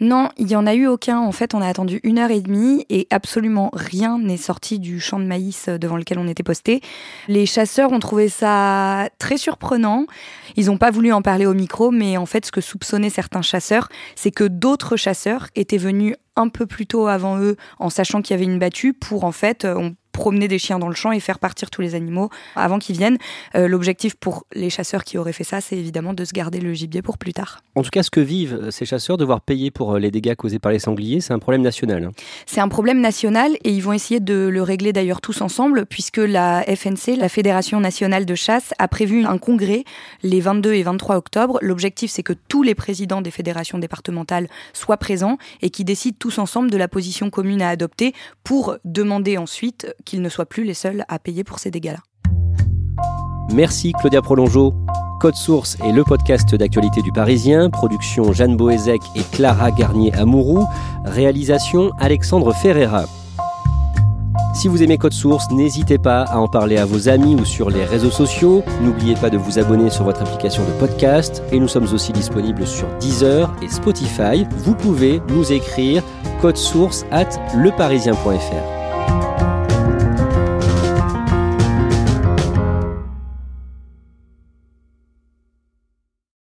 Non, 0.00 0.30
il 0.38 0.46
n'y 0.46 0.56
en 0.56 0.66
a 0.66 0.74
eu 0.74 0.86
aucun. 0.86 1.20
En 1.20 1.30
fait, 1.30 1.54
on 1.54 1.60
a 1.60 1.68
attendu 1.68 2.00
une 2.02 2.18
heure 2.18 2.30
et 2.30 2.40
demie 2.40 2.84
et 2.88 3.06
absolument 3.10 3.70
rien 3.72 4.18
n'est 4.18 4.38
sorti 4.38 4.78
du 4.78 5.00
champ 5.00 5.20
de 5.20 5.24
maïs 5.24 5.68
devant 5.68 5.96
lequel 5.96 6.18
on 6.18 6.26
était 6.26 6.42
posté. 6.42 6.80
Les 7.28 7.46
chasseurs 7.46 7.92
ont 7.92 8.00
trouvé 8.00 8.28
ça 8.28 9.08
très 9.18 9.36
surprenant. 9.36 10.06
Ils 10.56 10.66
n'ont 10.66 10.78
pas 10.78 10.90
voulu 10.90 11.12
en 11.12 11.22
parler 11.22 11.46
au 11.46 11.54
micro, 11.54 11.90
mais 11.90 12.16
en 12.16 12.26
fait, 12.26 12.46
ce 12.46 12.52
que 12.52 12.60
soupçonnaient 12.60 13.10
certains 13.10 13.42
chasseurs, 13.42 13.88
c'est 14.16 14.32
que 14.32 14.44
d'autres 14.44 14.96
chasseurs 14.96 15.48
étaient 15.54 15.78
venus 15.78 16.16
un 16.36 16.48
peu 16.48 16.66
plus 16.66 16.86
tôt 16.86 17.06
avant 17.06 17.38
eux 17.38 17.56
en 17.78 17.90
sachant 17.90 18.22
qu'il 18.22 18.34
y 18.34 18.38
avait 18.40 18.50
une 18.50 18.58
battue 18.58 18.94
pour 18.94 19.24
en 19.24 19.32
fait 19.32 19.64
euh, 19.64 19.90
promener 20.14 20.48
des 20.48 20.58
chiens 20.58 20.78
dans 20.78 20.88
le 20.88 20.94
champ 20.94 21.12
et 21.12 21.20
faire 21.20 21.38
partir 21.38 21.68
tous 21.68 21.82
les 21.82 21.94
animaux 21.94 22.30
avant 22.56 22.78
qu'ils 22.78 22.96
viennent. 22.96 23.18
Euh, 23.54 23.68
L'objectif 23.68 24.14
pour 24.14 24.46
les 24.54 24.70
chasseurs 24.70 25.04
qui 25.04 25.18
auraient 25.18 25.32
fait 25.34 25.44
ça, 25.44 25.60
c'est 25.60 25.76
évidemment 25.76 26.14
de 26.14 26.24
se 26.24 26.32
garder 26.32 26.60
le 26.60 26.72
gibier 26.72 27.02
pour 27.02 27.18
plus 27.18 27.32
tard. 27.34 27.60
En 27.74 27.82
tout 27.82 27.90
cas, 27.90 28.02
ce 28.02 28.10
que 28.10 28.20
vivent 28.20 28.54
euh, 28.54 28.70
ces 28.70 28.86
chasseurs, 28.86 29.16
devoir 29.18 29.40
payer 29.40 29.70
pour 29.70 29.94
euh, 29.94 29.98
les 29.98 30.10
dégâts 30.10 30.34
causés 30.36 30.60
par 30.60 30.72
les 30.72 30.78
sangliers, 30.78 31.20
c'est 31.20 31.32
un 31.34 31.38
problème 31.40 31.62
national. 31.62 32.04
hein. 32.04 32.12
C'est 32.46 32.60
un 32.60 32.68
problème 32.68 33.00
national 33.00 33.52
et 33.64 33.70
ils 33.70 33.82
vont 33.82 33.92
essayer 33.92 34.20
de 34.20 34.48
le 34.48 34.62
régler 34.62 34.92
d'ailleurs 34.92 35.20
tous 35.20 35.40
ensemble 35.42 35.84
puisque 35.84 36.18
la 36.18 36.62
FNC, 36.62 37.16
la 37.18 37.28
Fédération 37.28 37.80
nationale 37.80 38.24
de 38.24 38.34
chasse, 38.36 38.72
a 38.78 38.86
prévu 38.86 39.24
un 39.26 39.38
congrès 39.38 39.82
les 40.22 40.40
22 40.40 40.74
et 40.74 40.82
23 40.84 41.16
octobre. 41.16 41.58
L'objectif 41.60 42.10
c'est 42.12 42.22
que 42.22 42.32
tous 42.48 42.62
les 42.62 42.76
présidents 42.76 43.20
des 43.20 43.32
fédérations 43.32 43.78
départementales 43.78 44.48
soient 44.72 44.96
présents 44.96 45.38
et 45.60 45.70
qui 45.70 45.84
décident 45.84 46.16
tous 46.18 46.38
ensemble 46.38 46.70
de 46.70 46.76
la 46.76 46.86
position 46.86 47.30
commune 47.30 47.62
à 47.62 47.68
adopter 47.68 48.14
pour 48.44 48.76
demander 48.84 49.38
ensuite 49.38 49.92
qu'ils 50.04 50.22
ne 50.22 50.28
soient 50.28 50.46
plus 50.46 50.64
les 50.64 50.74
seuls 50.74 51.04
à 51.08 51.18
payer 51.18 51.44
pour 51.44 51.58
ces 51.58 51.70
dégâts-là. 51.70 52.00
Merci 53.52 53.92
Claudia 53.92 54.22
Prolongeau. 54.22 54.74
Code 55.20 55.36
Source 55.36 55.76
est 55.82 55.92
le 55.92 56.04
podcast 56.04 56.54
d'actualité 56.54 57.02
du 57.02 57.12
Parisien. 57.12 57.70
Production 57.70 58.32
Jeanne 58.32 58.56
Boézek 58.56 59.00
et 59.16 59.22
Clara 59.32 59.70
Garnier-Amouroux. 59.70 60.66
Réalisation 61.04 61.92
Alexandre 61.98 62.52
Ferreira. 62.52 63.04
Si 64.54 64.68
vous 64.68 64.82
aimez 64.82 64.98
Code 64.98 65.12
Source, 65.12 65.50
n'hésitez 65.50 65.98
pas 65.98 66.22
à 66.22 66.38
en 66.38 66.46
parler 66.46 66.76
à 66.76 66.84
vos 66.84 67.08
amis 67.08 67.34
ou 67.34 67.44
sur 67.44 67.70
les 67.70 67.84
réseaux 67.84 68.10
sociaux. 68.10 68.62
N'oubliez 68.82 69.14
pas 69.14 69.30
de 69.30 69.36
vous 69.36 69.58
abonner 69.58 69.90
sur 69.90 70.04
votre 70.04 70.22
application 70.22 70.62
de 70.64 70.70
podcast. 70.78 71.42
Et 71.50 71.58
nous 71.58 71.68
sommes 71.68 71.92
aussi 71.92 72.12
disponibles 72.12 72.66
sur 72.66 72.86
Deezer 72.98 73.54
et 73.62 73.68
Spotify. 73.68 74.46
Vous 74.58 74.74
pouvez 74.74 75.20
nous 75.28 75.52
écrire 75.52 76.02
source 76.54 77.06
at 77.10 77.30
leparisien.fr. 77.56 78.83